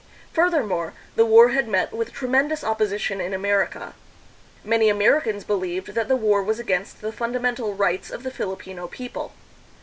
[0.33, 3.93] Further more, the war had met with tremendous opposition in Amer ica.
[4.63, 9.33] Many Americans believed that the war was against the fundamental rights of the Filipino people.